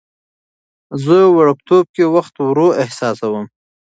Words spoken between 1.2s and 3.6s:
وړوکتوب کې وخت ورو احساسوم.